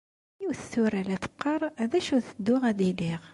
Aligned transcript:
Yiwet 0.39 0.61
tura 0.71 1.01
la 1.07 1.17
teqqar: 1.23 1.61
d 1.91 1.93
acu 1.99 2.17
tedduɣ 2.25 2.61
ad 2.69 2.79
iliɣ? 2.89 3.21